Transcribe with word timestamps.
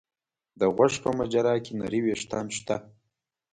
د 0.59 0.61
غوږ 0.75 0.93
په 1.03 1.09
مجرا 1.17 1.55
کې 1.63 1.71
نري 1.81 1.99
وېښتان 2.03 2.45
شته. 2.57 2.75